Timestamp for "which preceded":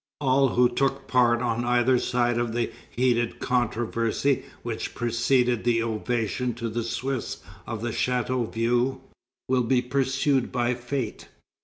4.63-5.63